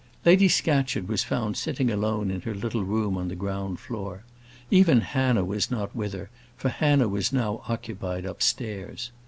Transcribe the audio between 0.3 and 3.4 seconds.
Scatcherd was found sitting alone in her little room on the